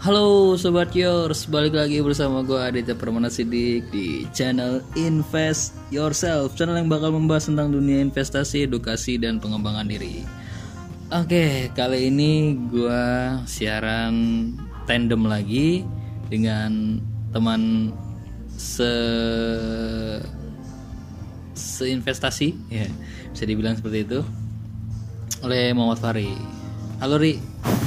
[0.00, 6.56] Halo Sobat Yours, balik lagi bersama gue Aditya Permana Sidik di channel Invest Yourself.
[6.56, 10.24] Channel yang bakal membahas tentang dunia investasi, edukasi, dan pengembangan diri.
[11.12, 13.04] Oke, kali ini gue
[13.44, 14.48] siaran
[14.88, 15.84] tandem lagi
[16.32, 16.96] dengan
[17.36, 17.92] teman
[18.56, 18.88] se
[21.52, 22.88] seinvestasi ya.
[23.36, 24.24] Bisa dibilang seperti itu.
[25.44, 26.59] Oleh Muhammad Fari
[27.00, 27.40] halo Ri.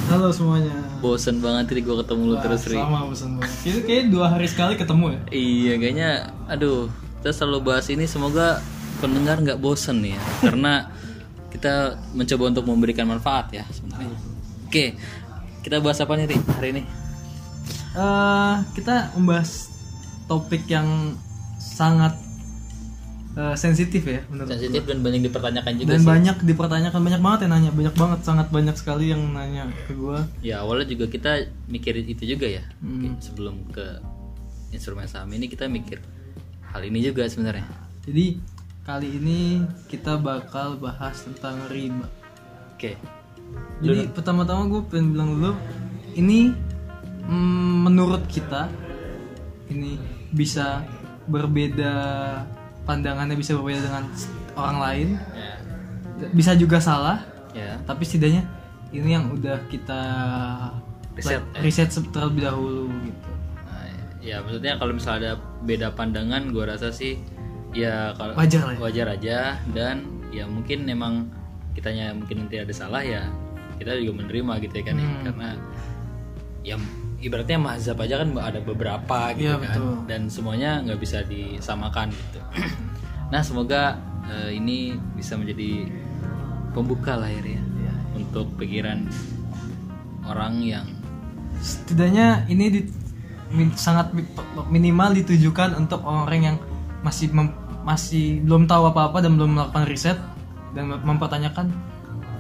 [0.10, 0.74] Halo semuanya.
[0.98, 2.82] bosen banget Ri gue ketemu lu terus Ri.
[2.82, 3.54] Sama bosan banget.
[3.62, 5.22] Itu kayak dua hari sekali ketemu ya.
[5.30, 6.10] iya kayaknya
[6.50, 6.90] aduh
[7.22, 8.10] kita selalu bahas ini.
[8.10, 8.58] Semoga
[8.98, 10.18] pendengar nggak bosen ya.
[10.42, 10.90] Karena
[11.54, 14.18] kita mencoba untuk memberikan manfaat ya sebenarnya.
[14.66, 14.98] Oke
[15.62, 16.84] kita bahas apa nih Ri hari ini?
[17.94, 19.70] Eh, kita membahas
[20.26, 21.14] topik yang
[21.62, 22.18] sangat
[23.34, 26.08] eh, sensitif ya menurut sensitif dan banyak dipertanyakan juga dan sih.
[26.08, 30.26] banyak dipertanyakan banyak banget yang nanya banyak banget sangat banyak sekali yang nanya ke gua.
[30.46, 32.64] Ya awalnya juga kita mikirin itu juga ya.
[32.80, 33.18] Hmm.
[33.18, 34.02] Sebelum ke
[34.74, 36.02] instrumen saham ini kita mikir
[36.74, 37.66] hal ini juga sebenarnya.
[38.06, 38.42] Jadi
[38.84, 42.10] kali ini kita bakal bahas tentang riba.
[42.76, 42.98] Oke.
[43.80, 45.52] Jadi pertama-tama gue pengen bilang dulu
[46.18, 46.52] ini
[47.30, 48.68] mm, menurut kita
[49.70, 49.98] ini
[50.34, 50.82] bisa
[51.30, 51.94] berbeda
[52.84, 54.04] pandangannya bisa berbeda dengan
[54.56, 55.08] orang lain.
[55.34, 55.56] Ya.
[56.32, 57.78] Bisa juga salah ya.
[57.84, 58.46] tapi setidaknya
[58.94, 60.02] ini yang udah kita
[61.14, 63.32] Riset, like, riset se- terlebih dahulu gitu.
[63.70, 63.86] Nah,
[64.22, 64.42] ya.
[64.42, 67.22] Maksudnya kalau misalnya ada beda pandangan gue rasa sih
[67.74, 68.78] ya kalau wajar ya.
[68.82, 69.38] wajar aja.
[69.70, 71.30] Dan ya mungkin memang
[71.78, 73.30] kitanya mungkin nanti ada salah ya
[73.82, 75.06] kita juga menerima gitu ya kan ya.
[75.06, 75.24] Hmm.
[75.26, 75.50] karena
[76.64, 76.76] ya
[77.24, 79.64] ibaratnya mazhab aja kan ada beberapa gitu Iya, kan.
[79.64, 79.94] betul.
[80.06, 82.40] dan semuanya nggak bisa disamakan gitu.
[83.32, 84.78] Nah semoga eh, ini
[85.16, 85.88] bisa menjadi
[86.70, 87.94] pembuka lah ya Iya.
[88.14, 89.08] untuk pikiran
[90.24, 90.86] orang yang
[91.58, 92.88] setidaknya ini di-
[93.50, 94.28] min- sangat mi-
[94.70, 96.58] minimal ditujukan untuk orang yang
[97.02, 100.18] masih mem- masih belum tahu apa-apa dan belum melakukan riset
[100.72, 101.72] dan mem- mempertanyakan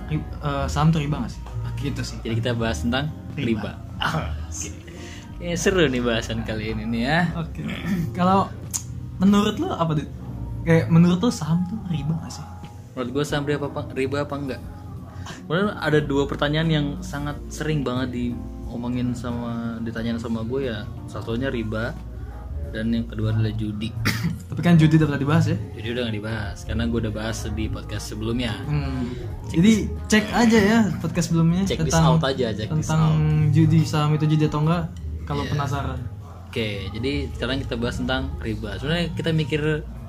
[0.09, 1.41] eh, saham riba nggak sih?
[1.81, 2.17] Gitu sih.
[2.21, 3.75] Jadi kita bahas tentang riba,
[5.39, 7.61] Kayaknya seru nih bahasan kali ini nih ya oke
[8.15, 8.47] kalau
[9.19, 10.07] menurut lo apa Dit?
[10.63, 12.45] kayak menurut lo saham tuh riba nggak sih
[12.93, 14.61] Menurut gue saham riba apa, riba apa enggak?
[15.45, 20.85] Kemudian ada dua pertanyaan yang sangat sering banget diomongin sama ditanyain sama gue ya.
[21.09, 21.97] Satunya riba
[22.73, 23.93] dan yang kedua adalah judi.
[24.49, 27.37] tapi kan judi udah pernah dibahas ya Jadi udah gak dibahas karena gue udah bahas
[27.53, 28.53] di podcast sebelumnya.
[28.65, 29.13] Hmm.
[29.53, 29.73] Jadi
[30.09, 33.01] cek aja ya podcast sebelumnya this tentang out aja, this tentang
[33.53, 34.89] judi saham itu judi atau enggak
[35.29, 35.51] kalau Iya.
[35.53, 35.99] penasaran.
[36.49, 38.77] Oke, jadi sekarang kita bahas tentang riba.
[38.77, 39.61] Sebenarnya kita mikir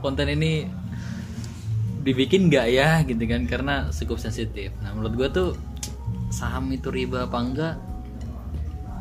[0.04, 0.68] konten ini
[2.04, 4.72] dibikin nggak ya gitu kan karena cukup sensitif.
[4.84, 5.48] Nah menurut gue tuh
[6.28, 7.74] saham itu riba apa enggak?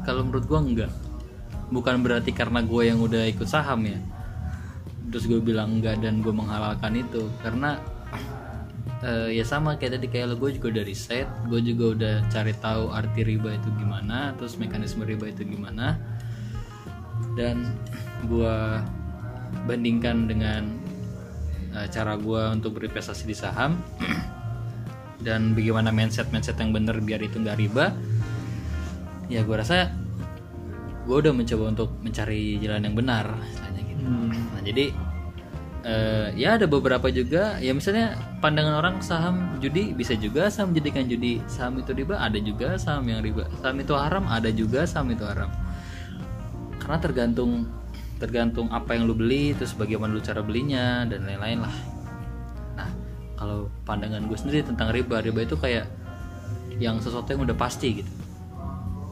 [0.08, 0.92] Kalau menurut gue enggak.
[1.70, 4.00] Bukan berarti karena gue yang udah ikut saham ya.
[5.14, 7.78] Terus gue bilang enggak dan gue menghalalkan itu karena
[9.06, 12.54] eh, ya sama kayak tadi kayak lo gue juga udah riset, gue juga udah cari
[12.58, 16.02] tahu arti riba itu gimana, terus mekanisme riba itu gimana
[17.34, 17.74] dan
[18.30, 18.82] gua
[19.66, 20.70] bandingkan dengan
[21.74, 23.78] uh, cara gua untuk berinvestasi di saham
[25.26, 27.94] dan bagaimana mindset mindset yang bener biar itu nggak riba
[29.30, 29.90] ya gua rasa
[31.04, 34.04] gua udah mencoba untuk mencari jalan yang benar istilahnya gitu.
[34.32, 34.86] Nah jadi
[35.84, 41.04] eh, ya ada beberapa juga ya misalnya pandangan orang saham judi bisa juga saham jadikan
[41.08, 45.12] judi saham itu riba ada juga saham yang riba saham itu haram ada juga saham
[45.12, 45.52] itu haram.
[46.80, 47.68] Karena tergantung
[48.20, 51.76] tergantung apa yang lu beli terus bagaimana lu cara belinya dan lain-lain lah.
[52.80, 52.90] Nah
[53.36, 55.84] kalau pandangan gue sendiri tentang riba riba itu kayak
[56.80, 58.12] yang sesuatu yang udah pasti gitu.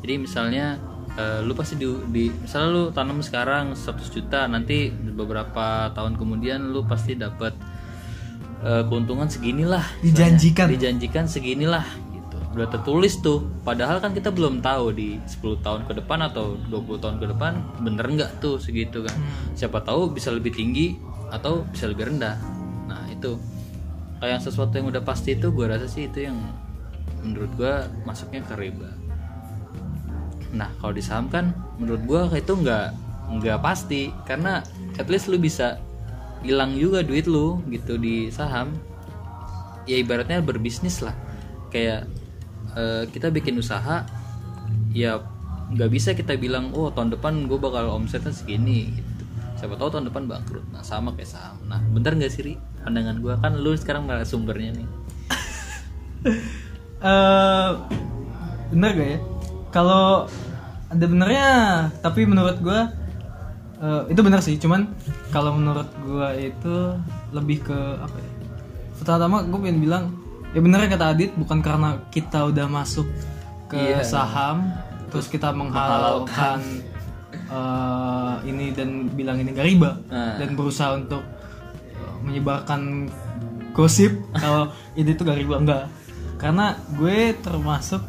[0.02, 0.82] Jadi misalnya
[1.18, 6.72] eh, lu pasti di, di misalnya lu tanam sekarang 100 juta nanti beberapa tahun kemudian
[6.72, 7.56] lu pasti dapat
[8.64, 10.08] eh, keuntungan seginilah misalnya.
[10.08, 10.68] Dijanjikan.
[10.72, 11.86] dijanjikan seginilah
[12.16, 12.38] gitu.
[12.56, 13.44] Udah tertulis tuh.
[13.64, 17.54] Padahal kan kita belum tahu di 10 tahun ke depan atau 20 tahun ke depan
[17.84, 19.16] bener nggak tuh segitu kan.
[19.58, 20.96] Siapa tahu bisa lebih tinggi
[21.32, 22.38] atau bisa lebih rendah.
[22.88, 23.36] Nah itu.
[24.22, 26.38] Kayak sesuatu yang udah pasti itu gue rasa sih itu yang
[27.26, 27.74] menurut gue
[28.06, 29.01] masuknya ke riba
[30.52, 32.88] nah kalau di saham kan menurut gue itu nggak
[33.40, 34.12] nggak pasti.
[34.28, 34.60] Karena
[35.00, 35.80] at least lu bisa
[36.44, 38.76] hilang juga duit lu gitu di saham.
[39.88, 41.16] Ya ibaratnya berbisnis lah.
[41.72, 42.08] Kayak
[42.76, 44.04] eh, kita bikin usaha
[44.92, 45.24] ya
[45.72, 49.24] nggak bisa kita bilang oh tahun depan gue bakal omsetnya segini gitu.
[49.56, 50.66] Siapa tahu tahun depan bangkrut.
[50.76, 51.58] Nah sama kayak saham.
[51.72, 52.56] Nah bentar nggak sih Ri?
[52.82, 54.90] pandangan gue kan lu sekarang malah sumbernya nih.
[57.02, 57.72] Eh
[58.70, 59.20] bener gak ya?
[59.72, 60.28] Kalau
[60.88, 61.50] ada benernya
[62.00, 62.80] tapi menurut gue
[63.80, 64.56] eh, itu benar sih.
[64.56, 64.92] Cuman
[65.30, 66.76] kalau menurut gue itu
[67.32, 68.32] lebih ke apa ya?
[69.00, 70.04] Pertama gue pengen bilang
[70.52, 73.08] ya bener kata Adit bukan karena kita udah masuk
[73.66, 74.04] ke Iya.
[74.04, 74.68] saham
[75.08, 76.60] terus kita menghalalkan
[77.32, 80.36] eh, ini dan bilang ini gak riba Nah.
[80.36, 81.24] dan berusaha untuk
[81.96, 83.08] eh, menyebarkan
[83.72, 85.56] gosip kalau ini tuh gak riba.
[85.58, 85.86] Enggak
[86.36, 88.02] karena gue termasuk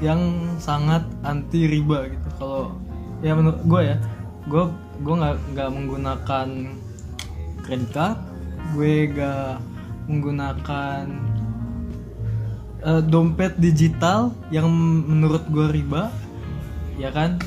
[0.00, 0.20] yang
[0.56, 2.28] sangat anti riba gitu.
[2.40, 2.74] Kalau
[3.20, 3.96] ya menurut gue ya
[4.48, 4.64] gue
[5.04, 6.48] gue nggak nggak menggunakan
[7.64, 8.18] credit card
[8.74, 9.58] gue gak
[10.10, 11.04] menggunakan
[12.82, 14.66] eh, dompet digital yang
[15.06, 16.10] menurut gue riba
[16.98, 17.40] ya kan?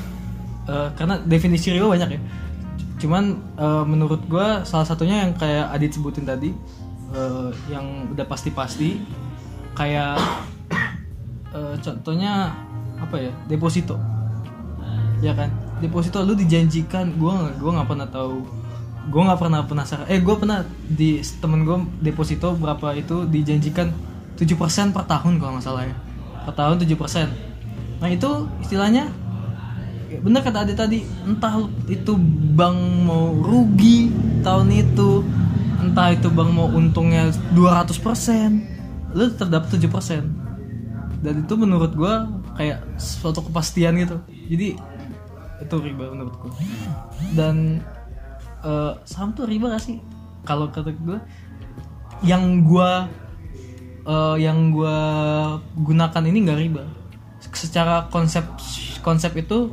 [0.64, 2.20] Eh, karena definisi riba banyak ya.
[3.00, 3.24] Cuman
[3.56, 6.52] eh, menurut gue salah satunya yang kayak Adit sebutin tadi
[7.12, 9.00] eh, yang udah pasti-pasti
[9.74, 10.18] kayak
[11.54, 12.52] eh, contohnya
[12.98, 13.96] apa ya deposito.
[15.22, 15.48] Ya kan?
[15.80, 18.44] Deposito lu dijanjikan gue gue nggak pernah tahu.
[19.08, 20.04] Gue nggak pernah penasaran.
[20.10, 23.94] Eh gue pernah di temen gue deposito berapa itu dijanjikan
[24.36, 25.96] 7% per tahun kalau nggak salah ya.
[26.44, 27.54] Per tahun 7%
[28.04, 28.30] nah itu
[28.60, 29.08] istilahnya
[30.12, 31.56] ya bener kata Ade tadi entah
[31.88, 32.12] itu
[32.52, 32.76] bank
[33.08, 34.12] mau rugi
[34.44, 35.24] tahun itu
[35.80, 40.43] entah itu bank mau untungnya 200% lu tetap dapat 7%
[41.24, 42.28] dan itu menurut gua
[42.60, 44.20] kayak suatu kepastian gitu.
[44.52, 44.76] Jadi
[45.64, 46.52] itu riba menurut gua.
[47.32, 47.80] Dan
[48.60, 49.96] eh, saham tuh riba gak sih?
[50.44, 51.24] Kalau kata gua
[52.20, 53.08] yang gua
[54.04, 54.96] eh, yang gua
[55.80, 56.84] gunakan ini nggak riba.
[57.40, 58.44] Secara konsep
[59.00, 59.72] konsep itu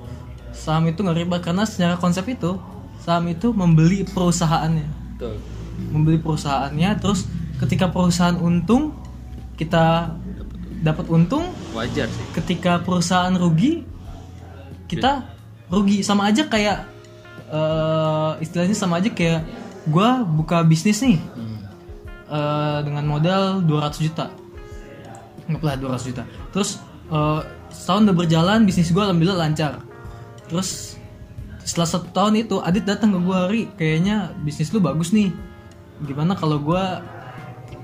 [0.56, 1.36] saham itu nggak riba.
[1.44, 2.56] Karena secara konsep itu
[3.04, 4.88] saham itu membeli perusahaannya.
[5.20, 5.36] Betul.
[5.82, 7.26] membeli perusahaannya terus
[7.58, 8.94] ketika perusahaan untung
[9.58, 10.14] kita
[10.82, 12.26] dapat untung Wajar sih.
[12.34, 13.86] ketika perusahaan rugi
[14.90, 15.24] kita
[15.72, 16.04] rugi.
[16.04, 16.84] Sama aja kayak
[17.48, 19.46] eh, istilahnya sama aja kayak
[19.88, 21.64] gua buka bisnis nih Hmm.
[22.28, 24.28] eh, dengan modal 200 juta.
[25.48, 26.24] Anggaplah 200 juta.
[26.52, 27.42] Terus eh,
[27.72, 29.80] setahun udah berjalan bisnis gua alhamdulillah lancar.
[30.52, 31.00] Terus
[31.62, 35.32] setelah satu tahun itu Adit datang ke gua hari kayaknya bisnis lu bagus nih.
[36.04, 37.00] Gimana kalau gua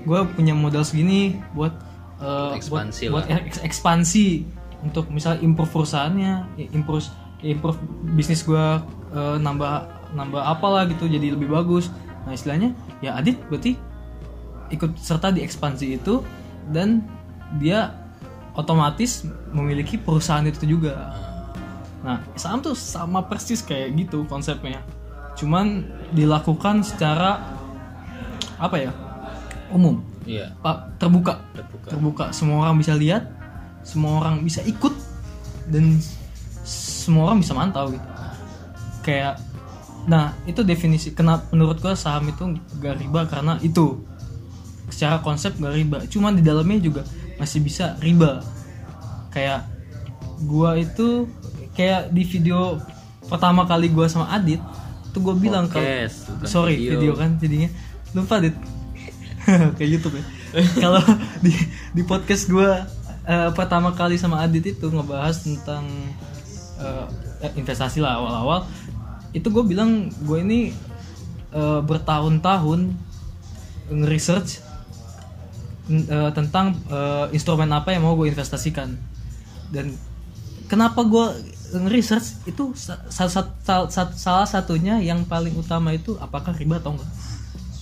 [0.04, 1.72] gua punya modal segini buat
[2.22, 3.38] eh, Ekspansi buat, lah.
[3.38, 4.26] buat eks- ekspansi
[4.82, 7.06] untuk misalnya improve perusahaannya improve
[7.42, 7.78] improve
[8.14, 8.82] bisnis gua
[9.14, 9.72] eh, nambah
[10.14, 11.92] nambah apalah gitu jadi lebih bagus.
[12.24, 12.72] Nah istilahnya
[13.04, 13.76] ya Adit berarti
[14.68, 16.20] ikut serta di ekspansi itu
[16.68, 17.04] dan
[17.56, 17.96] dia
[18.52, 19.24] otomatis
[19.54, 21.14] memiliki perusahaan itu juga.
[22.04, 24.82] Nah saham tuh sama persis kayak gitu konsepnya.
[25.38, 27.38] Cuman dilakukan secara
[28.58, 28.90] apa ya
[29.70, 30.52] umum Iya.
[30.60, 31.88] Pak terbuka Terbuka.
[31.88, 33.24] terbuka semua orang bisa lihat
[33.80, 34.92] semua orang bisa ikut
[35.72, 35.96] dan
[36.68, 38.04] semua orang bisa mantau gitu
[39.00, 39.40] kayak
[40.04, 42.44] nah itu definisi kenapa menurut gua saham itu
[42.80, 44.04] gak riba karena itu
[44.92, 47.02] secara konsep gak riba cuman di dalamnya juga
[47.40, 48.44] masih bisa riba
[49.32, 49.64] kayak
[50.44, 51.24] gua itu
[51.72, 52.76] kayak di video
[53.28, 54.60] pertama kali gua sama Adit
[55.12, 57.00] tuh gua bilang kalau bukan sorry video.
[57.00, 57.12] video.
[57.16, 57.68] kan jadinya
[58.12, 58.56] lupa Adit
[59.76, 60.24] kayak YouTube ya.
[60.84, 61.02] Kalau
[61.44, 61.52] di
[61.92, 62.84] di podcast gua
[63.24, 65.84] eh, pertama kali sama Adit itu ngebahas tentang
[66.80, 67.06] eh,
[67.56, 68.68] investasi lah awal-awal.
[69.36, 70.72] Itu gue bilang gue ini
[71.52, 72.96] eh, bertahun-tahun
[73.88, 74.50] nge-research
[75.92, 78.96] eh, tentang eh, instrumen apa yang mau gue investasikan.
[79.68, 79.92] Dan
[80.68, 81.26] kenapa gue
[81.68, 86.80] nge-research itu sa- sa- sa- sa- sa- salah satunya yang paling utama itu apakah riba
[86.80, 87.10] atau enggak?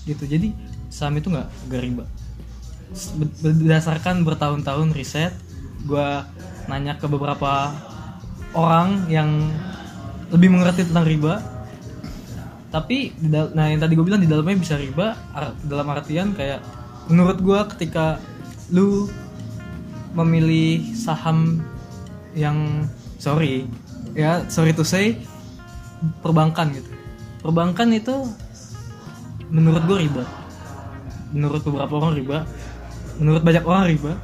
[0.07, 0.27] Gitu.
[0.27, 0.49] Jadi
[0.97, 2.09] saham itu nggak riba.
[3.21, 5.37] Ber- berdasarkan bertahun-tahun riset
[5.85, 6.09] gue
[6.73, 7.77] nanya ke beberapa
[8.57, 9.53] orang yang
[10.33, 11.45] lebih mengerti tentang riba.
[12.73, 15.13] Tapi nah yang tadi gue bilang di dalamnya bisa riba
[15.69, 16.65] dalam artian kayak
[17.13, 18.17] menurut gue ketika
[18.73, 19.13] lu
[20.17, 21.61] memilih saham
[22.33, 22.89] yang
[23.21, 23.69] sorry
[24.17, 25.21] ya sorry to say
[26.25, 26.89] perbankan gitu.
[27.45, 28.27] Perbankan itu
[29.53, 30.25] menurut gue riba
[31.35, 32.39] menurut beberapa orang riba
[33.21, 34.15] menurut banyak orang riba.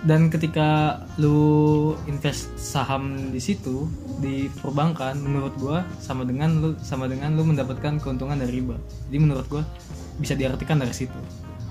[0.00, 3.84] Dan ketika lu invest saham di situ
[4.16, 8.80] di perbankan menurut gua sama dengan lu sama dengan lu mendapatkan keuntungan dari riba.
[9.12, 9.60] Jadi menurut gua
[10.16, 11.20] bisa diartikan dari situ.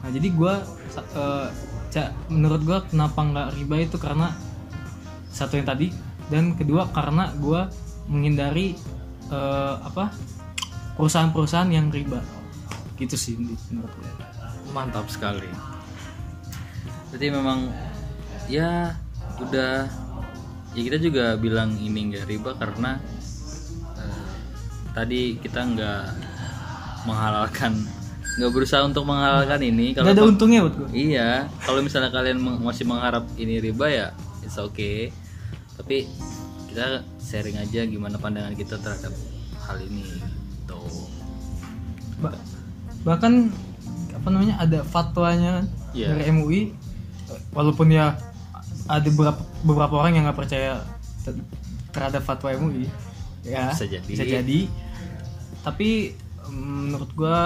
[0.05, 0.61] Nah jadi gua
[1.89, 4.29] ca- menurut gua kenapa nggak riba itu karena
[5.33, 5.89] satu yang tadi
[6.29, 7.73] dan kedua karena gua
[8.05, 8.77] menghindari
[9.33, 10.13] eh, apa
[11.01, 12.21] perusahaan-perusahaan yang riba
[12.99, 14.11] gitu sih menurut gua.
[14.75, 15.49] Mantap sekali.
[17.09, 17.71] Berarti memang
[18.51, 18.93] ya
[19.39, 19.87] udah
[20.77, 23.01] ya kita juga bilang ini nggak riba karena
[23.97, 24.29] eh,
[24.93, 26.03] tadi kita nggak
[27.09, 27.73] menghalalkan
[28.37, 29.97] nggak berusaha untuk menghalalkan ini.
[29.97, 30.89] Gak ada kalau untungnya buat gue.
[30.93, 34.07] iya kalau misalnya kalian masih mengharap ini riba ya
[34.45, 35.09] it's okay.
[35.79, 36.05] Tapi
[36.69, 39.11] kita sharing aja gimana pandangan kita terhadap
[39.65, 40.05] hal ini.
[40.05, 40.81] Gitu
[42.19, 42.35] Ba-
[43.01, 43.47] bahkan
[44.11, 46.07] apa namanya ada fatwanya kan Iya.
[46.11, 46.61] dari MUI
[47.49, 48.13] walaupun ya
[48.85, 50.81] ada beberapa beberapa orang yang nggak percaya
[51.19, 51.41] ter-
[51.89, 52.85] terhadap fatwa MUI
[53.41, 54.43] ya Bisa jadi.
[54.43, 54.59] jadi
[55.59, 56.13] tapi
[56.47, 57.39] menurut gua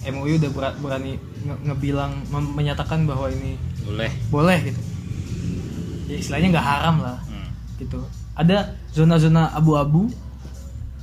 [0.00, 4.80] MUI udah berani nge- ngebilang menyatakan bahwa ini boleh boleh gitu
[6.06, 7.48] ya istilahnya nggak haram lah Hmm.
[7.76, 8.00] gitu
[8.32, 10.08] ada zona-zona abu-abu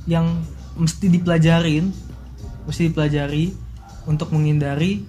[0.04, 0.40] yang
[0.74, 1.90] mesti dipelajarin
[2.66, 3.54] mesti dipelajari
[4.06, 5.02] untuk menghindari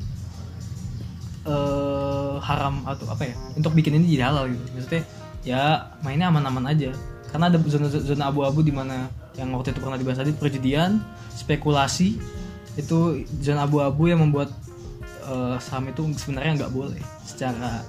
[1.45, 5.03] eh, haram atau apa ya untuk bikin ini jadi halal gitu maksudnya
[5.41, 5.61] ya
[6.03, 6.91] mainnya aman-aman aja
[7.31, 10.97] karena ada zona-zona abu-abu di mana yang waktu itu pernah dibahas tadi perjudian
[11.35, 12.17] spekulasi
[12.77, 12.97] itu
[13.41, 14.49] zona abu-abu yang membuat
[15.27, 17.81] eh, saham itu sebenarnya nggak boleh secara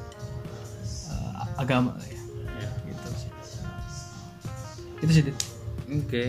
[1.13, 2.17] eh, agama ya
[2.59, 2.71] Ya.
[2.91, 3.31] gitu sih
[4.99, 5.35] itu sih.
[5.95, 6.27] Oke.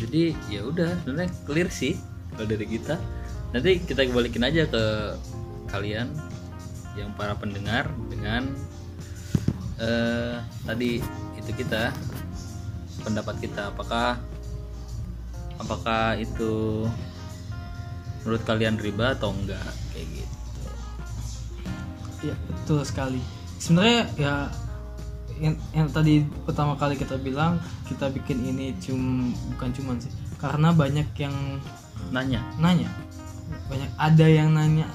[0.00, 2.00] Jadi ya udah sebenarnya clear sih
[2.34, 2.96] kalau dari kita.
[3.52, 4.84] Nanti kita balikin aja ke
[5.68, 6.08] kalian
[6.96, 8.52] yang para pendengar dengan
[9.80, 10.36] eh
[10.68, 11.00] tadi
[11.40, 11.90] itu kita
[13.02, 14.20] pendapat kita apakah
[15.58, 16.84] apakah itu
[18.22, 20.60] menurut kalian riba atau enggak kayak gitu.
[22.30, 23.20] Iya betul sekali.
[23.58, 24.34] Sebenarnya ya
[25.42, 27.58] yang, yang tadi pertama kali kita bilang
[27.90, 31.34] kita bikin ini cum bukan cuman sih karena banyak yang
[32.10, 32.40] Nanya.
[32.56, 32.88] nanya
[33.64, 34.86] banyak ada yang nanya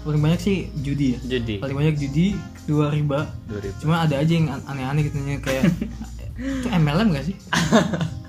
[0.00, 3.80] paling banyak sih judi ya Jadi paling banyak judi kedua riba 2000.
[3.80, 5.66] cuma ada aja yang an- aneh-aneh gitu nya kayak
[6.58, 7.36] itu MLM gak sih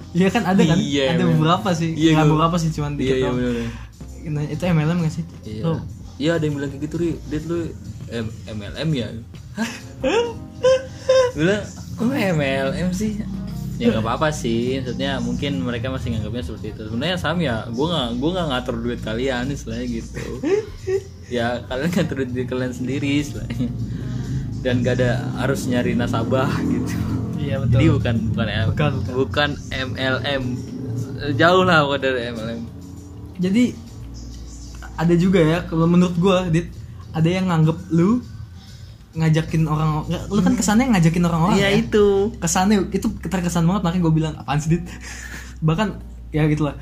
[0.09, 1.33] Iya kan ada kan Iya, ada MLM.
[1.35, 3.53] beberapa sih Iya, nggak beberapa sih cuman Iya dikit iya benar.
[4.27, 5.61] Nah, itu MLM gak sih Iya.
[5.61, 5.71] Lo,
[6.15, 7.57] Iya ada yang bilang kayak gitu ri, Dit lu
[8.07, 9.07] M- MLM ya?
[11.33, 11.61] Bilang,
[11.93, 13.21] kok MLM sih?
[13.77, 16.81] Ya nggak apa-apa sih, maksudnya mungkin mereka masih nganggapnya seperti itu.
[16.89, 20.23] Sebenarnya sama ya, gue nggak gue nggak ngatur duit kalian istilahnya gitu.
[21.37, 23.69] ya kalian ngatur duit kalian sendiri istilahnya.
[24.57, 26.97] Dan gak ada harus nyari nasabah gitu.
[27.37, 29.13] iya Jadi betul bukan bukan M- Bukan, bukan.
[29.15, 30.43] bukan MLM.
[31.33, 32.61] Jauh lah pokoknya dari MLM.
[33.37, 33.63] jadi
[34.95, 36.65] ada juga ya kalau menurut gua dit
[37.11, 38.21] ada yang nganggep lu
[39.17, 42.29] ngajakin orang lu kan kesannya ngajakin orang-orang Iya ya itu.
[42.37, 44.85] kesannya itu terkesan banget makanya gue bilang apaan sih dit
[45.67, 45.97] bahkan
[46.29, 46.77] ya gitulah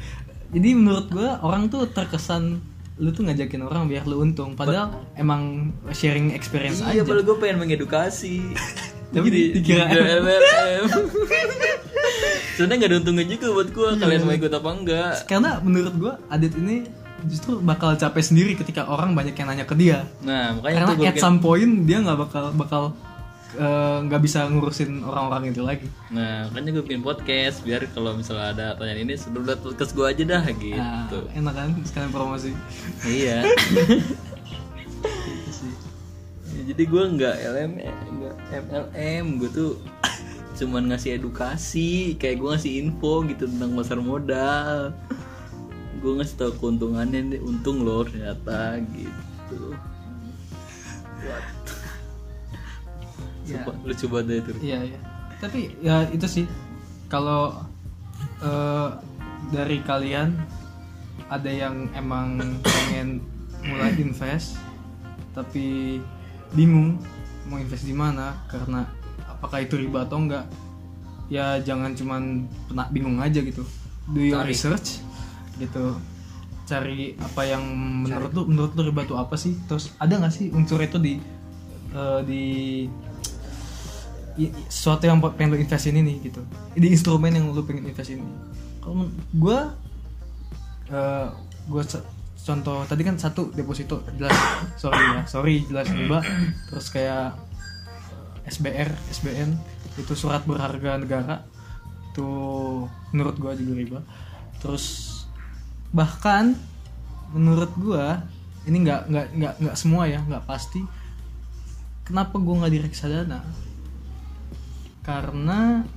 [0.51, 2.59] jadi menurut gua orang tuh terkesan
[2.95, 7.37] lu tuh ngajakin orang biar lu untung padahal emang sharing experience Iya, aja padahal gue
[7.37, 8.39] pengen mengedukasi.
[9.15, 10.83] Tapi di, dikira MLM.
[12.55, 13.89] Sebenarnya gak ada untungnya juga buat gue.
[13.95, 15.13] Kalian mau ikut apa enggak?
[15.25, 16.87] karena menurut gua Adit ini
[17.23, 21.17] justru bakal capek sendiri ketika orang banyak yang nanya ke dia Nah, makanya karena at
[21.23, 22.83] some point dia nggak bakal bakal
[23.55, 28.51] eh, nggak bisa ngurusin orang-orang itu lagi Nah, makanya gue bikin podcast biar kalau misalnya
[28.51, 31.19] ada pertanyaan ini sebelum lihat podcast gue aja dah nah, gitu.
[31.33, 32.51] enak kan sekalian promosi
[33.07, 33.41] iya.
[36.55, 37.71] Ya, jadi gue nggak LM,
[38.15, 39.71] nggak MLM, gue tuh
[40.55, 44.95] cuman ngasih edukasi, kayak gue ngasih info gitu tentang pasar modal.
[46.05, 49.73] Gue ngasih tau keuntungannya nih, untung loh ternyata gitu.
[51.25, 51.41] What?
[53.49, 53.65] Ya.
[53.65, 54.53] Sumpah, lucu banget itu.
[54.61, 54.99] iya iya
[55.39, 56.45] tapi ya itu sih
[57.11, 57.53] kalau
[58.41, 58.89] eh,
[59.53, 60.33] dari kalian
[61.29, 63.21] ada yang emang pengen
[63.65, 64.57] mulai invest
[65.37, 65.99] tapi
[66.57, 66.97] bingung
[67.45, 68.89] mau invest di mana karena
[69.29, 70.45] apakah itu riba atau enggak
[71.29, 73.61] ya jangan cuman pernah bingung aja gitu
[74.09, 75.04] do your research
[75.57, 75.97] gitu.
[76.65, 77.61] Cari apa yang
[78.01, 79.53] menurut lu menurut lu riba itu apa sih?
[79.65, 81.21] Terus ada nggak sih unsur itu di
[81.91, 82.43] eh, di
[84.35, 86.41] i- sesuatu yang pengen lu invest ini nih gitu?
[86.73, 88.25] Di instrumen yang lu pengen invest ini.
[88.81, 89.57] Kalau gue
[91.65, 91.83] gue
[92.45, 94.33] contoh tadi kan satu deposito jelas.
[94.77, 96.21] Sorry ya sorry jelas riba.
[96.69, 97.37] Terus kayak
[98.45, 99.57] SBR SBN
[99.97, 101.35] itu surat berharga negara.
[102.13, 102.25] Itu
[103.09, 103.99] menurut gue juga riba.
[104.61, 105.14] Terus
[105.95, 106.59] bahkan
[107.31, 108.05] menurut gue
[108.67, 110.83] ini nggak nggak nggak nggak semua ya nggak pasti
[112.03, 113.39] kenapa gue nggak di reksadana
[115.07, 115.87] karena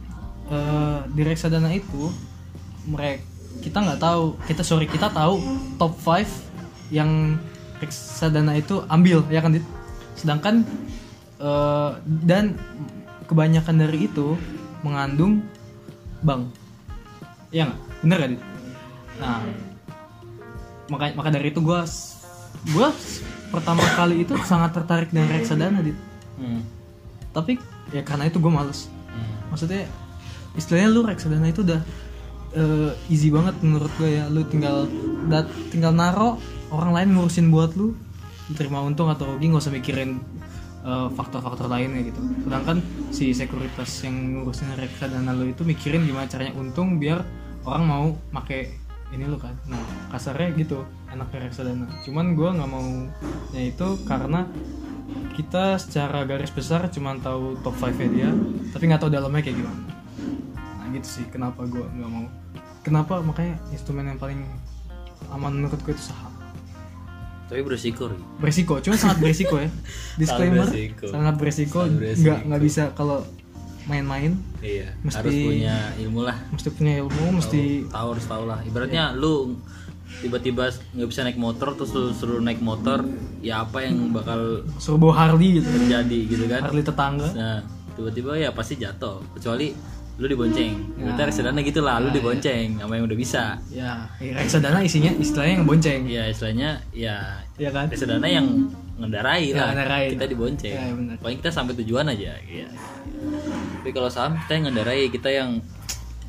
[0.47, 2.15] eh, di reksadana itu
[2.87, 3.27] mereka
[3.59, 5.43] kita nggak tahu kita sorry kita tahu
[5.83, 7.35] top 5 yang
[7.83, 9.59] reksadana itu ambil ya kan
[10.15, 10.63] sedangkan
[11.43, 11.91] eh,
[12.23, 12.55] dan
[13.27, 14.39] kebanyakan dari itu
[14.87, 15.43] mengandung
[16.23, 16.47] bang
[17.49, 17.81] Iya nggak?
[18.05, 18.43] Bener dit?
[19.17, 19.41] Nah
[20.89, 21.81] maka maka dari itu gue
[22.75, 22.89] gue
[23.49, 25.97] pertama kali itu sangat tertarik dengan reksadana dit.
[26.39, 26.63] Hmm.
[27.35, 27.59] tapi
[27.91, 28.87] ya karena itu gue males.
[29.11, 29.51] Hmm.
[29.51, 29.89] maksudnya
[30.55, 31.81] istilahnya lu reksadana itu udah
[32.57, 34.25] eh, easy banget menurut gue ya.
[34.31, 34.89] Lu tinggal
[35.29, 36.41] dat tinggal naro
[36.73, 37.93] orang lain ngurusin buat lu.
[38.57, 40.11] Terima untung atau rugi nggak usah mikirin
[40.83, 42.21] eh, faktor-faktor lainnya gitu.
[42.49, 42.81] Sedangkan
[43.13, 47.23] si sekuritas yang ngurusin reksadana lu itu mikirin gimana caranya untung biar
[47.69, 49.55] orang mau make ini lu kan.
[49.67, 51.87] Nah kasarnya gitu enaknya reksadana.
[52.05, 52.85] Cuman gue nggak mau
[53.53, 54.45] ya itu karena
[55.33, 58.31] kita secara garis besar cuma tahu top 5 nya dia
[58.75, 59.81] tapi nggak tahu dalamnya kayak gimana.
[60.55, 62.27] Nah gitu sih kenapa gue nggak mau.
[62.85, 63.21] Kenapa?
[63.21, 64.41] Makanya instrumen yang paling
[65.29, 66.33] aman menurut gue itu saham.
[67.49, 68.19] Tapi beresiko, Ri.
[68.37, 69.73] beresiko cuma sangat beresiko ya.
[70.21, 70.69] Disclaimer
[71.01, 72.25] sangat beresiko Sangat beresiko.
[72.29, 73.25] nggak nggak bisa kalau
[73.89, 74.93] main-main Iya.
[75.01, 76.37] Mesti- Harus punya ilmu lah.
[76.49, 79.57] mesti punya ilmu mesti tahu harus tahu lah ibaratnya lu
[80.19, 83.05] tiba-tiba nggak bisa naik motor terus lu suruh naik motor
[83.39, 87.59] ya apa yang bakal suruh bawa Harley gitu terjadi gitu kan Harley tetangga nah
[87.93, 89.73] tiba-tiba ya pasti jatuh kecuali
[90.17, 91.03] lu dibonceng Ya.
[91.07, 95.67] berarti reksadana gitu lah lu dibonceng sama yang udah bisa ya reksadana isinya istilahnya yang
[95.67, 98.47] bonceng ya istilahnya ya ya kan reksadana yang
[98.99, 100.11] ngendarai Ya, lah ngendarain.
[100.11, 101.15] kita dibonceng Ya, benar.
[101.19, 102.67] paling kita sampai tujuan aja ya.
[103.79, 105.51] Tapi kalau saham kita yang ngendarai kita yang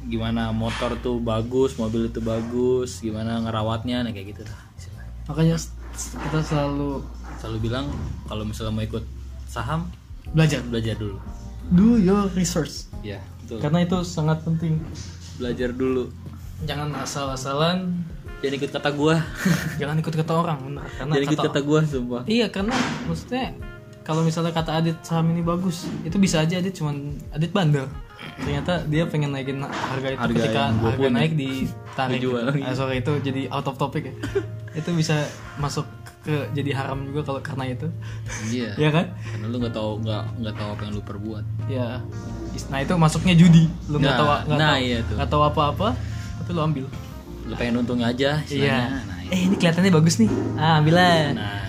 [0.06, 5.12] gimana motor tuh bagus mobil itu bagus gimana ngerawatnya nah kayak gitu lah istilahnya.
[5.28, 5.58] makanya
[6.00, 7.04] kita selalu
[7.42, 7.92] selalu bilang
[8.30, 9.04] kalau misalnya mau ikut
[9.50, 9.90] saham
[10.32, 10.62] belajar.
[10.62, 11.18] belajar dulu.
[11.74, 12.90] Do your research.
[13.02, 13.58] Ya betul.
[13.62, 14.82] Karena itu sangat penting.
[15.42, 16.14] Belajar dulu.
[16.66, 18.06] Jangan asal-asalan.
[18.40, 19.16] Jangan ikut kata gua.
[19.82, 22.24] Jangan ikut kata orang karena jangan ikut kata gua sumpah.
[22.24, 23.58] Iya karena maksudnya
[24.10, 27.86] kalau misalnya kata Adit saham ini bagus itu bisa aja Adit cuman Adit bandel.
[28.42, 32.18] Ternyata dia pengen naikin harga itu Harga ketika harga naik ditarik.
[32.18, 32.50] Dijual.
[32.66, 34.14] Ah, sorry itu jadi out of topic ya.
[34.74, 35.30] Itu bisa
[35.62, 35.86] masuk
[36.26, 37.86] ke jadi haram juga kalau karena itu.
[38.50, 38.74] Iya.
[38.84, 39.14] Ya kan?
[39.14, 41.44] Karena lu nggak tahu nggak nggak tahu apa yang lu perbuat.
[41.70, 41.88] Ya.
[42.74, 43.70] Nah itu masuknya judi.
[43.94, 45.88] Lu nggak Nah, tahu nggak nah tahu iya nggak tahu apa-apa
[46.42, 46.86] tapi lu ambil.
[47.46, 49.06] Lu pengen untung aja iya.
[49.06, 50.30] Nah, eh ini kelihatannya bagus nih.
[50.58, 51.62] Ah ambilan nah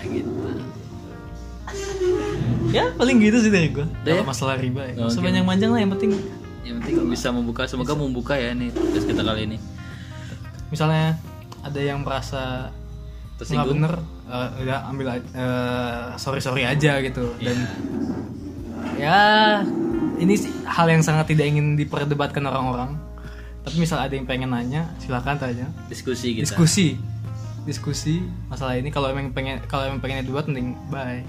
[2.71, 4.23] ya paling gitu sih dari kalau ya?
[4.23, 5.05] masalah riba ya.
[5.05, 5.13] Oke.
[5.13, 6.11] sepanjang panjang lah yang penting
[6.63, 9.57] yang penting bisa membuka semoga membuka ya nih podcast kita kali ini.
[10.71, 11.19] Misalnya
[11.61, 12.71] ada yang merasa
[13.41, 13.93] nggak bener
[14.29, 15.07] eh, udah ambil
[16.15, 17.35] sorry sorry aja gitu.
[17.41, 17.57] Dan
[18.95, 19.19] ya
[20.21, 22.95] ini sih hal yang sangat tidak ingin diperdebatkan orang-orang.
[23.61, 25.69] Tapi misal ada yang pengen nanya silakan tanya.
[25.89, 26.49] Diskusi kita.
[26.49, 26.97] Diskusi
[27.61, 28.89] diskusi masalah ini.
[28.89, 31.21] Kalau emang pengen kalau emang pengen debat mending bye.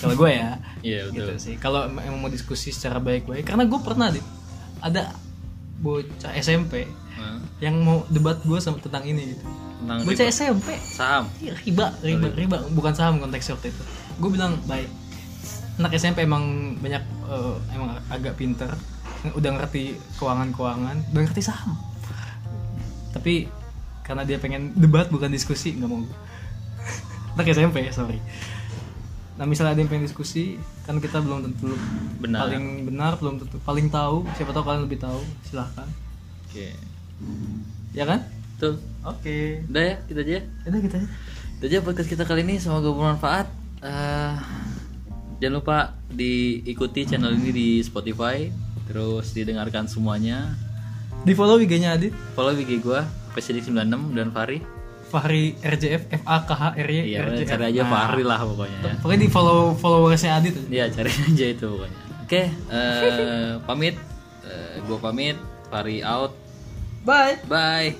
[0.00, 1.16] Kalau gue ya iya betul.
[1.16, 1.54] gitu sih.
[1.56, 4.24] Kalau em- emang mau diskusi secara baik-baik karena gue pernah Dit,
[4.80, 5.12] ada
[5.80, 6.84] bocah SMP
[7.20, 9.44] Nah, yang mau debat gue sama tentang ini gitu.
[9.84, 10.32] Tentang bocah riba.
[10.32, 11.24] SMP saham.
[11.36, 12.56] Iya, riba riba riba.
[12.72, 13.82] bukan saham konteksnya waktu itu.
[14.16, 14.88] Gue bilang baik
[15.80, 18.68] anak SMP emang banyak eh, emang agak pinter
[19.36, 21.76] udah ngerti keuangan keuangan udah ngerti saham.
[23.12, 23.48] Tapi
[24.10, 25.78] karena dia pengen debat bukan diskusi.
[25.78, 26.02] Nggak mau.
[27.38, 28.18] Anak SMP sorry.
[29.38, 31.78] Nah misalnya ada yang pengen diskusi kan kita belum tentu
[32.18, 32.50] Benar.
[32.50, 34.26] paling benar belum tentu paling tahu.
[34.34, 35.22] Siapa tahu kalian lebih tahu.
[35.46, 35.86] Silahkan.
[36.50, 36.74] Oke.
[37.94, 38.26] Ya kan?
[38.58, 39.62] Tuh oke.
[39.70, 40.98] Udah ya kita aja udah kita
[41.60, 42.58] itu aja podcast kita kali ini.
[42.58, 43.46] Semoga bermanfaat.
[43.86, 44.34] Eh,
[45.38, 45.78] jangan lupa
[46.10, 48.50] diikuti channel ini di Spotify.
[48.90, 50.50] Terus didengarkan semuanya.
[51.22, 52.10] Di follow IG-nya Adit.
[52.34, 53.78] Follow IG gua Pesidik96
[54.12, 54.58] dan Fahri
[55.06, 57.48] Fahri RJF F A K H R Y iya RJF.
[57.48, 60.54] cari aja Nah, Fahri lah pokoknya ya Pokoknya di follow followersnya Adit.
[60.54, 60.66] aja.
[60.68, 63.96] Iya cari aja itu pokoknya oke eh, pamit
[64.40, 66.34] Eh, gua pamit Fahri out
[67.00, 67.38] Bye.
[67.44, 67.90] bye